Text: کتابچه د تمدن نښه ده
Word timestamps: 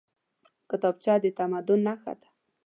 کتابچه 0.69 1.13
د 1.23 1.25
تمدن 1.37 1.79
نښه 1.87 2.13
ده 2.19 2.27